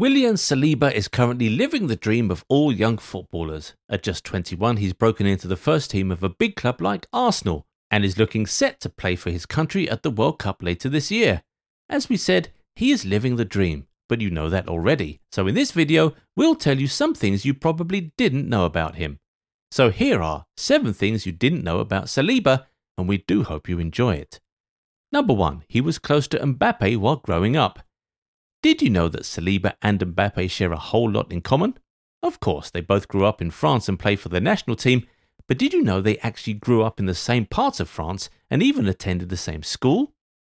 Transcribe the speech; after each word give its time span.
William 0.00 0.36
Saliba 0.36 0.92
is 0.92 1.08
currently 1.08 1.48
living 1.48 1.88
the 1.88 1.96
dream 1.96 2.30
of 2.30 2.44
all 2.48 2.70
young 2.70 2.98
footballers. 2.98 3.74
At 3.88 4.04
just 4.04 4.22
21, 4.22 4.76
he's 4.76 4.92
broken 4.92 5.26
into 5.26 5.48
the 5.48 5.56
first 5.56 5.90
team 5.90 6.12
of 6.12 6.22
a 6.22 6.28
big 6.28 6.54
club 6.54 6.80
like 6.80 7.08
Arsenal 7.12 7.66
and 7.90 8.04
is 8.04 8.16
looking 8.16 8.46
set 8.46 8.78
to 8.80 8.88
play 8.88 9.16
for 9.16 9.32
his 9.32 9.44
country 9.44 9.90
at 9.90 10.04
the 10.04 10.10
World 10.12 10.38
Cup 10.38 10.62
later 10.62 10.88
this 10.88 11.10
year. 11.10 11.42
As 11.88 12.08
we 12.08 12.16
said, 12.16 12.50
he 12.76 12.92
is 12.92 13.04
living 13.04 13.34
the 13.34 13.44
dream, 13.44 13.88
but 14.08 14.20
you 14.20 14.30
know 14.30 14.48
that 14.48 14.68
already. 14.68 15.18
So 15.32 15.48
in 15.48 15.56
this 15.56 15.72
video, 15.72 16.14
we'll 16.36 16.54
tell 16.54 16.78
you 16.78 16.86
some 16.86 17.12
things 17.12 17.44
you 17.44 17.52
probably 17.52 18.12
didn't 18.16 18.48
know 18.48 18.66
about 18.66 18.94
him. 18.94 19.18
So 19.72 19.90
here 19.90 20.22
are 20.22 20.46
7 20.56 20.92
things 20.92 21.26
you 21.26 21.32
didn't 21.32 21.64
know 21.64 21.80
about 21.80 22.04
Saliba, 22.04 22.66
and 22.96 23.08
we 23.08 23.24
do 23.26 23.42
hope 23.42 23.68
you 23.68 23.80
enjoy 23.80 24.14
it. 24.14 24.38
Number 25.10 25.34
1, 25.34 25.64
he 25.66 25.80
was 25.80 25.98
close 25.98 26.28
to 26.28 26.38
Mbappe 26.38 26.98
while 26.98 27.16
growing 27.16 27.56
up. 27.56 27.80
Did 28.60 28.82
you 28.82 28.90
know 28.90 29.08
that 29.08 29.22
Saliba 29.22 29.74
and 29.82 30.00
Mbappe 30.00 30.50
share 30.50 30.72
a 30.72 30.76
whole 30.76 31.10
lot 31.10 31.32
in 31.32 31.42
common? 31.42 31.78
Of 32.22 32.40
course, 32.40 32.70
they 32.70 32.80
both 32.80 33.06
grew 33.06 33.24
up 33.24 33.40
in 33.40 33.52
France 33.52 33.88
and 33.88 33.98
play 33.98 34.16
for 34.16 34.28
the 34.28 34.40
national 34.40 34.74
team, 34.74 35.06
but 35.46 35.58
did 35.58 35.72
you 35.72 35.82
know 35.82 36.00
they 36.00 36.18
actually 36.18 36.54
grew 36.54 36.82
up 36.82 36.98
in 36.98 37.06
the 37.06 37.14
same 37.14 37.46
parts 37.46 37.78
of 37.78 37.88
France 37.88 38.28
and 38.50 38.62
even 38.62 38.88
attended 38.88 39.28
the 39.28 39.36
same 39.36 39.62
school? 39.62 40.12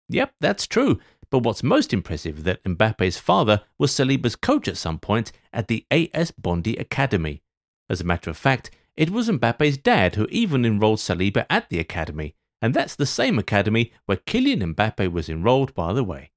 Yep, 0.08 0.34
that's 0.40 0.66
true. 0.66 0.98
But 1.30 1.44
what's 1.44 1.62
most 1.62 1.94
impressive 1.94 2.38
is 2.38 2.44
that 2.44 2.62
Mbappe's 2.64 3.18
father 3.18 3.62
was 3.78 3.92
Saliba's 3.92 4.36
coach 4.36 4.68
at 4.68 4.76
some 4.76 4.98
point 4.98 5.32
at 5.52 5.68
the 5.68 5.86
AS 5.90 6.30
Bondy 6.32 6.76
Academy. 6.76 7.42
As 7.88 8.00
a 8.00 8.04
matter 8.04 8.28
of 8.28 8.36
fact, 8.36 8.70
it 8.96 9.10
was 9.10 9.30
Mbappe's 9.30 9.78
dad 9.78 10.16
who 10.16 10.26
even 10.30 10.66
enrolled 10.66 10.98
Saliba 10.98 11.46
at 11.48 11.70
the 11.70 11.78
academy, 11.78 12.34
and 12.60 12.74
that's 12.74 12.96
the 12.96 13.06
same 13.06 13.38
academy 13.38 13.92
where 14.04 14.18
Kylian 14.18 14.74
Mbappe 14.74 15.10
was 15.10 15.30
enrolled, 15.30 15.72
by 15.72 15.94
the 15.94 16.04
way. 16.04 16.32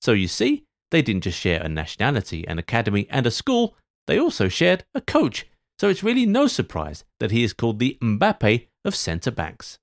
So 0.00 0.12
you 0.12 0.28
see, 0.28 0.64
they 0.90 1.02
didn't 1.02 1.24
just 1.24 1.38
share 1.38 1.62
a 1.62 1.68
nationality, 1.68 2.46
an 2.46 2.58
academy, 2.58 3.06
and 3.10 3.26
a 3.26 3.30
school, 3.30 3.76
they 4.06 4.18
also 4.18 4.48
shared 4.48 4.84
a 4.94 5.00
coach. 5.00 5.46
So 5.78 5.88
it's 5.88 6.02
really 6.02 6.26
no 6.26 6.46
surprise 6.46 7.04
that 7.20 7.30
he 7.30 7.42
is 7.42 7.52
called 7.52 7.78
the 7.78 7.96
Mbappe 8.02 8.66
of 8.84 8.94
centre 8.94 9.30
backs. 9.30 9.78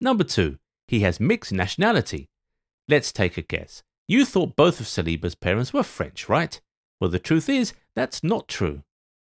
Number 0.00 0.24
two, 0.24 0.58
he 0.88 1.00
has 1.00 1.20
mixed 1.20 1.52
nationality. 1.52 2.28
Let's 2.88 3.12
take 3.12 3.38
a 3.38 3.42
guess. 3.42 3.82
You 4.08 4.24
thought 4.24 4.56
both 4.56 4.78
of 4.78 4.86
Saliba's 4.86 5.34
parents 5.34 5.72
were 5.72 5.82
French, 5.82 6.28
right? 6.28 6.60
Well, 7.00 7.10
the 7.10 7.18
truth 7.18 7.48
is, 7.48 7.72
that's 7.94 8.22
not 8.22 8.46
true. 8.46 8.82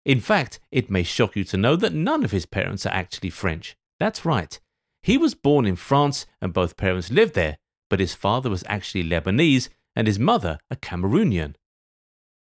In 0.04 0.20
fact, 0.20 0.60
it 0.70 0.90
may 0.90 1.02
shock 1.02 1.36
you 1.36 1.44
to 1.44 1.56
know 1.56 1.76
that 1.76 1.92
none 1.92 2.24
of 2.24 2.30
his 2.30 2.46
parents 2.46 2.86
are 2.86 2.92
actually 2.92 3.30
French. 3.30 3.76
That's 3.98 4.24
right. 4.24 4.58
He 5.02 5.18
was 5.18 5.34
born 5.34 5.66
in 5.66 5.76
France 5.76 6.26
and 6.40 6.52
both 6.52 6.76
parents 6.76 7.10
lived 7.10 7.34
there, 7.34 7.58
but 7.88 8.00
his 8.00 8.14
father 8.14 8.48
was 8.50 8.64
actually 8.66 9.04
Lebanese 9.04 9.68
and 9.94 10.06
his 10.06 10.18
mother 10.18 10.58
a 10.70 10.76
Cameroonian. 10.76 11.54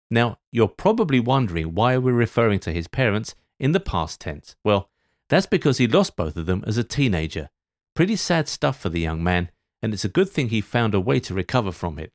Now, 0.09 0.37
you're 0.51 0.67
probably 0.67 1.19
wondering 1.19 1.73
why 1.73 1.97
we're 1.97 2.13
referring 2.13 2.59
to 2.59 2.71
his 2.71 2.87
parents 2.87 3.35
in 3.59 3.71
the 3.71 3.79
past 3.79 4.21
tense. 4.21 4.55
Well, 4.63 4.89
that's 5.29 5.45
because 5.45 5.77
he 5.77 5.87
lost 5.87 6.15
both 6.15 6.37
of 6.37 6.45
them 6.45 6.63
as 6.67 6.77
a 6.77 6.83
teenager. 6.83 7.49
Pretty 7.95 8.15
sad 8.15 8.47
stuff 8.47 8.79
for 8.79 8.89
the 8.89 8.99
young 8.99 9.23
man, 9.23 9.49
and 9.81 9.93
it's 9.93 10.05
a 10.05 10.09
good 10.09 10.29
thing 10.29 10.49
he 10.49 10.61
found 10.61 10.93
a 10.93 10.99
way 10.99 11.19
to 11.21 11.33
recover 11.33 11.71
from 11.71 11.97
it. 11.97 12.11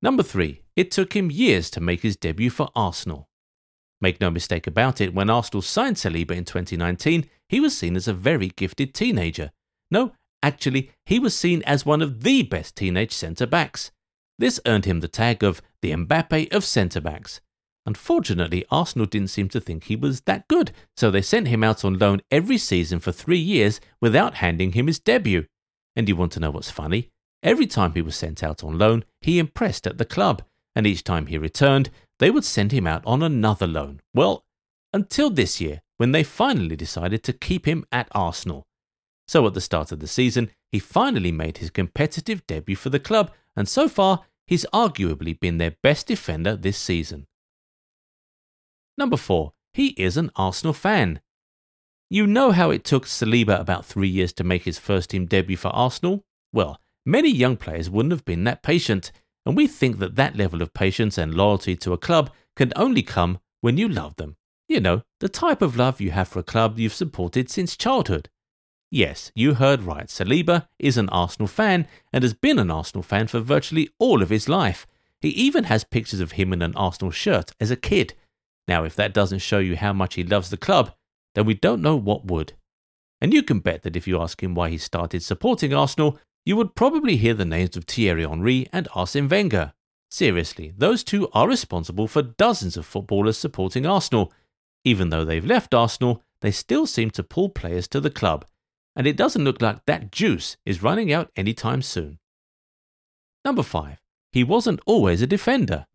Number 0.00 0.22
three, 0.22 0.62
it 0.74 0.90
took 0.90 1.14
him 1.14 1.30
years 1.30 1.70
to 1.70 1.80
make 1.80 2.02
his 2.02 2.16
debut 2.16 2.50
for 2.50 2.70
Arsenal. 2.74 3.28
Make 4.00 4.20
no 4.20 4.30
mistake 4.30 4.66
about 4.66 5.00
it, 5.00 5.14
when 5.14 5.30
Arsenal 5.30 5.62
signed 5.62 5.96
Saliba 5.96 6.32
in 6.32 6.44
2019, 6.44 7.28
he 7.48 7.60
was 7.60 7.76
seen 7.76 7.94
as 7.94 8.08
a 8.08 8.12
very 8.12 8.48
gifted 8.48 8.94
teenager. 8.94 9.52
No, 9.90 10.12
Actually, 10.42 10.90
he 11.06 11.18
was 11.18 11.36
seen 11.36 11.62
as 11.62 11.86
one 11.86 12.02
of 12.02 12.22
the 12.22 12.42
best 12.42 12.76
teenage 12.76 13.12
centre 13.12 13.46
backs. 13.46 13.92
This 14.38 14.58
earned 14.66 14.84
him 14.84 15.00
the 15.00 15.08
tag 15.08 15.44
of 15.44 15.62
the 15.82 15.92
Mbappe 15.92 16.52
of 16.52 16.64
centre 16.64 17.00
backs. 17.00 17.40
Unfortunately, 17.84 18.64
Arsenal 18.70 19.06
didn't 19.06 19.30
seem 19.30 19.48
to 19.50 19.60
think 19.60 19.84
he 19.84 19.96
was 19.96 20.22
that 20.22 20.46
good, 20.48 20.72
so 20.96 21.10
they 21.10 21.22
sent 21.22 21.48
him 21.48 21.64
out 21.64 21.84
on 21.84 21.98
loan 21.98 22.20
every 22.30 22.58
season 22.58 23.00
for 23.00 23.12
three 23.12 23.38
years 23.38 23.80
without 24.00 24.34
handing 24.34 24.72
him 24.72 24.86
his 24.86 24.98
debut. 24.98 25.46
And 25.96 26.08
you 26.08 26.16
want 26.16 26.32
to 26.32 26.40
know 26.40 26.50
what's 26.50 26.70
funny? 26.70 27.10
Every 27.42 27.66
time 27.66 27.92
he 27.92 28.02
was 28.02 28.14
sent 28.14 28.42
out 28.42 28.62
on 28.62 28.78
loan, 28.78 29.04
he 29.20 29.38
impressed 29.38 29.86
at 29.86 29.98
the 29.98 30.04
club, 30.04 30.42
and 30.76 30.86
each 30.86 31.02
time 31.02 31.26
he 31.26 31.38
returned, 31.38 31.90
they 32.20 32.30
would 32.30 32.44
send 32.44 32.70
him 32.70 32.86
out 32.86 33.02
on 33.04 33.22
another 33.22 33.66
loan. 33.66 34.00
Well, 34.14 34.44
until 34.92 35.28
this 35.28 35.60
year, 35.60 35.82
when 35.96 36.12
they 36.12 36.22
finally 36.22 36.76
decided 36.76 37.22
to 37.24 37.32
keep 37.32 37.66
him 37.66 37.84
at 37.90 38.08
Arsenal. 38.12 38.64
So 39.28 39.46
at 39.46 39.54
the 39.54 39.60
start 39.60 39.92
of 39.92 40.00
the 40.00 40.06
season, 40.06 40.50
he 40.70 40.78
finally 40.78 41.32
made 41.32 41.58
his 41.58 41.70
competitive 41.70 42.46
debut 42.46 42.76
for 42.76 42.90
the 42.90 42.98
club, 42.98 43.30
and 43.56 43.68
so 43.68 43.88
far, 43.88 44.24
he's 44.46 44.66
arguably 44.72 45.38
been 45.38 45.58
their 45.58 45.76
best 45.82 46.06
defender 46.06 46.56
this 46.56 46.76
season. 46.76 47.26
Number 48.98 49.16
4. 49.16 49.52
He 49.74 49.88
is 49.88 50.16
an 50.16 50.30
Arsenal 50.36 50.74
fan. 50.74 51.20
You 52.10 52.26
know 52.26 52.52
how 52.52 52.70
it 52.70 52.84
took 52.84 53.06
Saliba 53.06 53.58
about 53.58 53.86
three 53.86 54.08
years 54.08 54.34
to 54.34 54.44
make 54.44 54.64
his 54.64 54.78
first 54.78 55.10
team 55.10 55.24
debut 55.24 55.56
for 55.56 55.68
Arsenal? 55.68 56.24
Well, 56.52 56.78
many 57.06 57.30
young 57.30 57.56
players 57.56 57.88
wouldn't 57.88 58.12
have 58.12 58.26
been 58.26 58.44
that 58.44 58.62
patient, 58.62 59.12
and 59.46 59.56
we 59.56 59.66
think 59.66 59.98
that 59.98 60.16
that 60.16 60.36
level 60.36 60.60
of 60.60 60.74
patience 60.74 61.16
and 61.16 61.34
loyalty 61.34 61.74
to 61.76 61.94
a 61.94 61.98
club 61.98 62.30
can 62.54 62.72
only 62.76 63.02
come 63.02 63.40
when 63.62 63.78
you 63.78 63.88
love 63.88 64.16
them. 64.16 64.36
You 64.68 64.80
know, 64.80 65.02
the 65.20 65.28
type 65.28 65.62
of 65.62 65.76
love 65.76 66.00
you 66.00 66.10
have 66.10 66.28
for 66.28 66.40
a 66.40 66.44
club 66.44 66.78
you've 66.78 66.92
supported 66.92 67.48
since 67.48 67.76
childhood. 67.76 68.28
Yes, 68.94 69.32
you 69.34 69.54
heard 69.54 69.84
right. 69.84 70.06
Saliba 70.06 70.66
is 70.78 70.98
an 70.98 71.08
Arsenal 71.08 71.48
fan 71.48 71.88
and 72.12 72.22
has 72.22 72.34
been 72.34 72.58
an 72.58 72.70
Arsenal 72.70 73.02
fan 73.02 73.26
for 73.26 73.40
virtually 73.40 73.88
all 73.98 74.20
of 74.20 74.28
his 74.28 74.50
life. 74.50 74.86
He 75.18 75.30
even 75.30 75.64
has 75.64 75.82
pictures 75.82 76.20
of 76.20 76.32
him 76.32 76.52
in 76.52 76.60
an 76.60 76.76
Arsenal 76.76 77.10
shirt 77.10 77.52
as 77.58 77.70
a 77.70 77.76
kid. 77.76 78.12
Now, 78.68 78.84
if 78.84 78.94
that 78.96 79.14
doesn't 79.14 79.38
show 79.38 79.60
you 79.60 79.76
how 79.76 79.94
much 79.94 80.16
he 80.16 80.22
loves 80.22 80.50
the 80.50 80.58
club, 80.58 80.92
then 81.34 81.46
we 81.46 81.54
don't 81.54 81.80
know 81.80 81.96
what 81.96 82.26
would. 82.26 82.52
And 83.18 83.32
you 83.32 83.42
can 83.42 83.60
bet 83.60 83.80
that 83.84 83.96
if 83.96 84.06
you 84.06 84.20
ask 84.20 84.42
him 84.42 84.54
why 84.54 84.68
he 84.68 84.76
started 84.76 85.22
supporting 85.22 85.72
Arsenal, 85.72 86.18
you 86.44 86.54
would 86.56 86.74
probably 86.74 87.16
hear 87.16 87.32
the 87.32 87.46
names 87.46 87.78
of 87.78 87.84
Thierry 87.84 88.26
Henry 88.26 88.66
and 88.74 88.88
Arsene 88.94 89.26
Wenger. 89.26 89.72
Seriously, 90.10 90.74
those 90.76 91.02
two 91.02 91.30
are 91.32 91.48
responsible 91.48 92.08
for 92.08 92.20
dozens 92.20 92.76
of 92.76 92.84
footballers 92.84 93.38
supporting 93.38 93.86
Arsenal. 93.86 94.30
Even 94.84 95.08
though 95.08 95.24
they've 95.24 95.46
left 95.46 95.72
Arsenal, 95.72 96.22
they 96.42 96.50
still 96.50 96.86
seem 96.86 97.10
to 97.12 97.22
pull 97.22 97.48
players 97.48 97.88
to 97.88 97.98
the 97.98 98.10
club 98.10 98.44
and 98.94 99.06
it 99.06 99.16
doesn't 99.16 99.44
look 99.44 99.62
like 99.62 99.84
that 99.86 100.12
juice 100.12 100.56
is 100.64 100.82
running 100.82 101.12
out 101.12 101.30
anytime 101.36 101.82
soon. 101.82 102.18
Number 103.44 103.62
5. 103.62 104.00
He 104.30 104.44
wasn't 104.44 104.80
always 104.86 105.20
a 105.20 105.26
defender. 105.26 105.86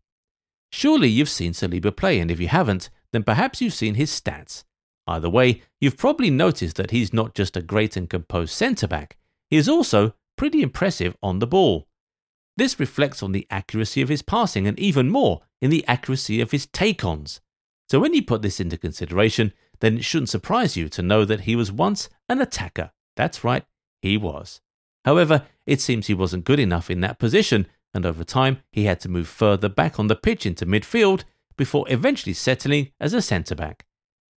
Surely 0.70 1.08
you've 1.08 1.28
seen 1.28 1.52
Saliba 1.52 1.96
play, 1.96 2.20
and 2.20 2.30
if 2.30 2.40
you 2.40 2.48
haven't, 2.48 2.90
then 3.12 3.22
perhaps 3.22 3.60
you've 3.60 3.74
seen 3.74 3.94
his 3.94 4.10
stats. 4.10 4.64
Either 5.06 5.30
way, 5.30 5.62
you've 5.80 5.96
probably 5.96 6.30
noticed 6.30 6.76
that 6.76 6.90
he's 6.90 7.12
not 7.12 7.34
just 7.34 7.56
a 7.56 7.62
great 7.62 7.96
and 7.96 8.10
composed 8.10 8.52
centre 8.52 8.86
back, 8.86 9.16
he 9.48 9.56
is 9.56 9.68
also 9.68 10.14
pretty 10.36 10.62
impressive 10.62 11.16
on 11.22 11.38
the 11.38 11.46
ball. 11.46 11.88
This 12.56 12.78
reflects 12.78 13.22
on 13.22 13.32
the 13.32 13.46
accuracy 13.50 14.02
of 14.02 14.08
his 14.08 14.22
passing 14.22 14.66
and 14.66 14.78
even 14.78 15.08
more 15.08 15.40
in 15.60 15.70
the 15.70 15.86
accuracy 15.88 16.40
of 16.40 16.50
his 16.50 16.66
take 16.66 17.04
ons. 17.04 17.40
So 17.88 17.98
when 17.98 18.12
you 18.12 18.22
put 18.22 18.42
this 18.42 18.60
into 18.60 18.76
consideration, 18.76 19.54
then 19.80 19.98
it 19.98 20.04
shouldn't 20.04 20.28
surprise 20.28 20.76
you 20.76 20.88
to 20.88 21.02
know 21.02 21.24
that 21.24 21.42
he 21.42 21.56
was 21.56 21.72
once 21.72 22.08
an 22.28 22.40
attacker. 22.40 22.90
That's 23.16 23.44
right, 23.44 23.64
he 24.00 24.16
was. 24.16 24.60
However, 25.04 25.46
it 25.66 25.80
seems 25.80 26.06
he 26.06 26.14
wasn't 26.14 26.44
good 26.44 26.60
enough 26.60 26.90
in 26.90 27.00
that 27.00 27.18
position, 27.18 27.66
and 27.94 28.04
over 28.04 28.24
time 28.24 28.58
he 28.70 28.84
had 28.84 29.00
to 29.00 29.08
move 29.08 29.28
further 29.28 29.68
back 29.68 29.98
on 29.98 30.08
the 30.08 30.16
pitch 30.16 30.44
into 30.44 30.66
midfield 30.66 31.24
before 31.56 31.86
eventually 31.88 32.34
settling 32.34 32.92
as 33.00 33.14
a 33.14 33.22
centre 33.22 33.54
back. 33.54 33.86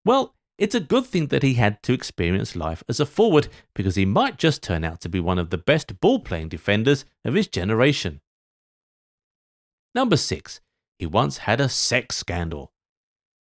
Well, 0.05 0.35
it's 0.57 0.75
a 0.75 0.81
good 0.81 1.05
thing 1.05 1.27
that 1.27 1.43
he 1.43 1.53
had 1.53 1.81
to 1.83 1.93
experience 1.93 2.55
life 2.55 2.83
as 2.89 2.99
a 2.99 3.05
forward 3.05 3.47
because 3.73 3.95
he 3.95 4.05
might 4.05 4.37
just 4.37 4.61
turn 4.61 4.83
out 4.83 4.99
to 5.01 5.09
be 5.09 5.19
one 5.19 5.39
of 5.39 5.51
the 5.51 5.57
best 5.57 5.99
ball 6.01 6.19
playing 6.19 6.49
defenders 6.49 7.05
of 7.23 7.33
his 7.33 7.47
generation. 7.47 8.21
Number 9.95 10.17
6. 10.17 10.59
He 10.97 11.05
once 11.05 11.39
had 11.39 11.61
a 11.61 11.69
sex 11.69 12.17
scandal. 12.17 12.73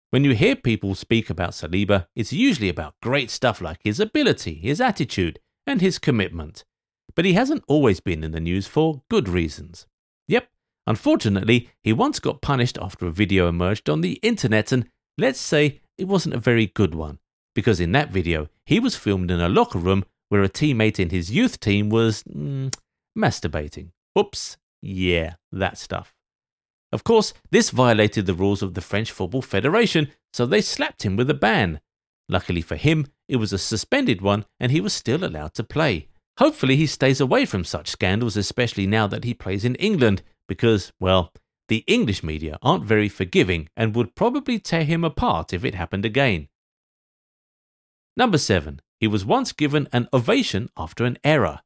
When 0.10 0.24
you 0.24 0.34
hear 0.34 0.56
people 0.56 0.96
speak 0.96 1.30
about 1.30 1.52
Saliba, 1.52 2.08
it's 2.16 2.32
usually 2.32 2.70
about 2.70 2.96
great 3.02 3.30
stuff 3.30 3.60
like 3.60 3.80
his 3.84 4.00
ability, 4.00 4.54
his 4.54 4.80
attitude, 4.80 5.40
and 5.66 5.82
his 5.82 6.00
commitment. 6.00 6.64
But 7.14 7.26
he 7.26 7.34
hasn't 7.34 7.66
always 7.68 8.00
been 8.00 8.24
in 8.24 8.32
the 8.32 8.40
news 8.40 8.68
for 8.68 9.02
good 9.10 9.28
reasons. 9.28 9.86
Yep, 10.30 10.48
unfortunately, 10.86 11.72
he 11.84 11.92
once 11.92 12.20
got 12.20 12.42
punished 12.42 12.78
after 12.82 13.06
a 13.06 13.12
video 13.12 13.50
emerged 13.50 13.90
on 13.90 14.00
the 14.00 14.14
internet, 14.24 14.72
and 14.72 14.88
let's 15.18 15.42
say 15.42 15.82
it 15.98 16.08
wasn't 16.08 16.36
a 16.36 16.40
very 16.40 16.68
good 16.68 16.96
one, 16.96 17.20
because 17.54 17.82
in 17.82 17.92
that 17.92 18.10
video, 18.10 18.48
he 18.66 18.80
was 18.80 18.96
filmed 18.96 19.30
in 19.30 19.42
a 19.42 19.50
locker 19.50 19.80
room 19.80 20.06
where 20.30 20.44
a 20.44 20.50
teammate 20.50 21.00
in 21.00 21.10
his 21.10 21.32
youth 21.32 21.60
team 21.60 21.90
was 21.90 22.24
mm, 22.24 22.74
masturbating. 23.18 23.90
Oops, 24.18 24.56
yeah, 24.82 25.34
that 25.52 25.78
stuff. 25.78 26.14
Of 26.92 27.04
course, 27.04 27.34
this 27.52 27.70
violated 27.70 28.26
the 28.26 28.34
rules 28.34 28.62
of 28.62 28.74
the 28.74 28.82
French 28.82 29.12
Football 29.12 29.42
Federation, 29.42 30.12
so 30.34 30.46
they 30.46 30.62
slapped 30.62 31.04
him 31.04 31.16
with 31.16 31.30
a 31.30 31.34
ban. 31.34 31.82
Luckily 32.30 32.62
for 32.62 32.76
him, 32.76 33.08
it 33.28 33.38
was 33.38 33.54
a 33.54 33.58
suspended 33.58 34.22
one 34.22 34.46
and 34.60 34.72
he 34.72 34.82
was 34.82 34.94
still 34.94 35.24
allowed 35.24 35.54
to 35.56 35.64
play. 35.64 36.08
Hopefully, 36.40 36.76
he 36.76 36.86
stays 36.86 37.20
away 37.20 37.46
from 37.46 37.64
such 37.64 37.90
scandals, 37.90 38.38
especially 38.38 38.86
now 38.86 39.08
that 39.08 39.24
he 39.24 39.34
plays 39.34 39.66
in 39.66 39.76
England, 39.76 40.22
because, 40.48 40.94
well, 41.00 41.34
the 41.68 41.84
English 41.88 42.24
media 42.24 42.58
aren't 42.62 42.86
very 42.86 43.10
forgiving 43.10 43.70
and 43.76 43.96
would 43.96 44.16
probably 44.16 44.60
tear 44.60 44.84
him 44.84 45.04
apart 45.04 45.52
if 45.52 45.66
it 45.66 45.76
happened 45.76 46.06
again. 46.06 46.48
Number 48.16 48.38
7. 48.38 48.82
He 49.00 49.08
was 49.08 49.26
once 49.26 49.52
given 49.52 49.88
an 49.92 50.08
ovation 50.14 50.70
after 50.78 51.06
an 51.06 51.18
error. 51.24 51.62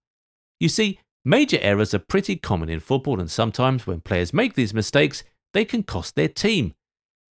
You 0.60 0.70
see, 0.70 1.00
major 1.24 1.58
errors 1.62 1.94
are 1.94 2.00
pretty 2.00 2.36
common 2.36 2.70
in 2.70 2.80
football, 2.80 3.20
and 3.20 3.30
sometimes 3.30 3.86
when 3.86 4.02
players 4.02 4.34
make 4.34 4.54
these 4.54 4.74
mistakes, 4.74 5.24
they 5.54 5.66
can 5.66 5.84
cost 5.84 6.16
their 6.16 6.28
team. 6.28 6.74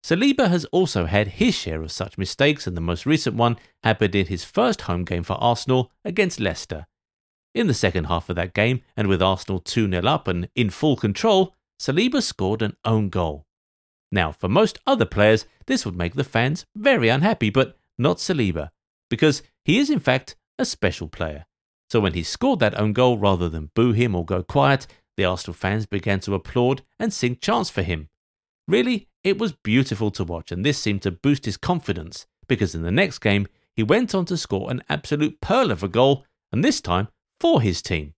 Saliba 0.05 0.49
has 0.49 0.67
also 0.67 1.07
had 1.07 1.29
his 1.29 1.55
share 1.55 1.83
of 1.83 1.91
such 1.91 2.19
mistakes, 2.19 2.67
and 2.67 2.77
the 2.77 2.81
most 2.83 3.07
recent 3.07 3.37
one 3.37 3.57
happened 3.83 4.15
in 4.15 4.27
his 4.27 4.45
first 4.45 4.83
home 4.83 5.05
game 5.05 5.23
for 5.23 5.35
Arsenal 5.35 5.91
against 6.05 6.41
Leicester. 6.41 6.87
In 7.55 7.69
the 7.69 7.75
second 7.75 8.05
half 8.05 8.29
of 8.29 8.37
that 8.37 8.53
game, 8.53 8.83
and 8.97 9.09
with 9.09 9.23
Arsenal 9.23 9.61
2 9.61 9.89
0 9.89 10.07
up 10.07 10.29
and 10.29 10.49
in 10.55 10.69
full 10.71 10.97
control, 10.97 11.55
Saliba 11.81 12.23
scored 12.23 12.63
an 12.63 12.77
own 12.85 13.09
goal. 13.09 13.47
Now, 14.13 14.31
for 14.31 14.49
most 14.49 14.79
other 14.87 15.07
players, 15.07 15.47
this 15.67 15.87
would 15.87 15.97
make 15.97 16.15
the 16.15 16.25
fans 16.25 16.67
very 16.77 17.09
unhappy, 17.09 17.51
but 17.51 17.77
not 17.97 18.19
Saliba, 18.19 18.71
because 19.09 19.43
he 19.65 19.79
is 19.79 19.89
in 19.89 20.01
fact 20.01 20.37
a 20.59 20.65
special 20.65 21.09
player. 21.09 21.47
So 21.91 22.01
when 22.01 22.15
he 22.15 22.23
scored 22.23 22.61
that 22.61 22.79
own 22.79 22.93
goal, 22.93 23.19
rather 23.19 23.49
than 23.49 23.71
boo 23.75 23.93
him 23.93 24.15
or 24.15 24.25
go 24.25 24.43
quiet, 24.43 24.87
the 25.17 25.25
Arsenal 25.25 25.55
fans 25.55 25.87
began 25.87 26.21
to 26.21 26.35
applaud 26.35 26.83
and 26.99 27.13
sing 27.13 27.37
chants 27.41 27.71
for 27.71 27.83
him. 27.83 28.09
Really, 28.67 29.09
it 29.23 29.39
was 29.39 29.53
beautiful 29.53 30.11
to 30.13 30.25
watch, 30.25 30.51
and 30.51 30.65
this 30.65 30.79
seemed 30.79 31.03
to 31.03 31.11
boost 31.11 31.45
his 31.45 31.57
confidence, 31.57 32.27
because 32.49 32.75
in 32.75 32.83
the 32.83 32.91
next 32.91 33.19
game, 33.19 33.47
he 33.77 33.83
went 33.83 34.15
on 34.15 34.25
to 34.27 34.37
score 34.37 34.71
an 34.71 34.83
absolute 34.89 35.41
pearl 35.41 35.71
of 35.71 35.83
a 35.83 35.89
goal, 35.89 36.25
and 36.53 36.65
this 36.65 36.81
time 36.81 37.09
for 37.41 37.61
his 37.61 37.83
team. 37.83 38.15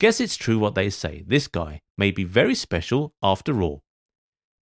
Guess 0.00 0.20
it's 0.20 0.36
true 0.36 0.58
what 0.58 0.74
they 0.74 0.90
say 0.90 1.24
this 1.26 1.46
guy 1.46 1.80
may 1.96 2.10
be 2.10 2.24
very 2.24 2.54
special 2.54 3.14
after 3.22 3.62
all. 3.62 3.82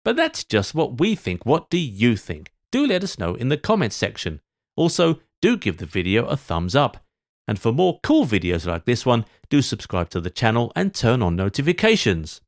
But 0.05 0.17
that's 0.17 0.45
just 0.45 0.75
what 0.75 0.99
we 1.01 1.15
think. 1.15 1.47
What 1.47 1.71
do 1.71 1.79
you 1.79 2.17
think? 2.17 2.53
Do 2.71 2.87
let 2.87 3.05
us 3.05 3.19
know 3.19 3.35
in 3.35 3.49
the 3.49 3.57
comments 3.57 3.97
section. 3.97 4.41
Also, 4.77 5.21
do 5.41 5.57
give 5.57 5.77
the 5.77 5.87
video 5.87 6.27
a 6.27 6.37
thumbs 6.37 6.75
up. 6.75 7.02
And 7.49 7.59
for 7.59 7.73
more 7.73 8.01
cool 8.03 8.25
videos 8.25 8.67
like 8.67 8.85
this 8.85 9.05
one, 9.05 9.25
do 9.51 9.63
subscribe 9.63 10.11
to 10.11 10.21
the 10.21 10.31
channel 10.31 10.73
and 10.77 10.95
turn 10.95 11.23
on 11.23 11.37
notifications. 11.37 12.41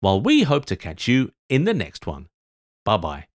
While 0.00 0.20
we 0.20 0.42
hope 0.42 0.64
to 0.66 0.76
catch 0.76 1.06
you 1.08 1.32
in 1.48 1.64
the 1.64 1.74
next 1.74 2.06
one. 2.06 2.28
Bye 2.84 2.96
bye. 2.96 3.29